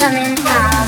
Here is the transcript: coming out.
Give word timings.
coming 0.00 0.34
out. 0.46 0.79